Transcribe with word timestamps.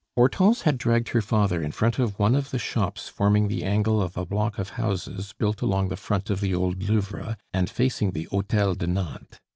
Hortense 0.15 0.63
had 0.63 0.79
dragged 0.79 1.09
her 1.09 1.21
father 1.21 1.61
in 1.61 1.71
front 1.71 1.99
of 1.99 2.17
one 2.17 2.33
of 2.33 2.49
the 2.49 2.57
shops 2.57 3.07
forming 3.07 3.47
the 3.49 3.63
angle 3.63 4.01
of 4.01 4.17
a 4.17 4.25
block 4.25 4.57
of 4.57 4.69
houses 4.71 5.35
built 5.37 5.61
along 5.61 5.89
the 5.89 5.95
front 5.95 6.31
of 6.31 6.41
the 6.41 6.55
Old 6.55 6.81
Louvre, 6.81 7.37
and 7.53 7.69
facing 7.69 8.09
the 8.13 8.23
Hotel 8.31 8.73
de 8.73 8.87
Nantes. 8.87 9.37